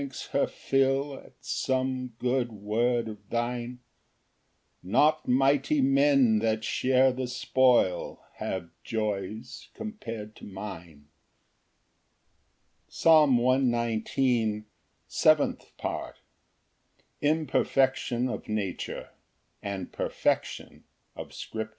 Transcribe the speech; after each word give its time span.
4 0.01 0.07
And 0.07 0.13
when 0.15 0.17
my 0.17 0.47
spirit 0.49 0.49
drinks 0.49 0.49
her 0.49 0.59
fill 1.11 1.17
At 1.19 1.33
some 1.41 2.07
good 2.17 2.51
word 2.53 3.07
of 3.07 3.29
thine, 3.29 3.79
Not 4.81 5.27
mighty 5.27 5.79
men 5.79 6.39
that 6.39 6.63
share 6.63 7.11
the 7.13 7.27
spoil 7.27 8.19
Have 8.37 8.69
joys 8.83 9.69
compar'd 9.75 10.35
to 10.37 10.45
mine. 10.45 11.05
Psalm 12.87 13.37
119:07. 13.37 14.63
Seventh 15.07 15.77
Part. 15.77 16.17
Imperfection 17.21 18.27
of 18.27 18.49
nature, 18.49 19.09
and 19.61 19.91
perfection 19.91 20.83
of 21.15 21.31
scripture. 21.31 21.69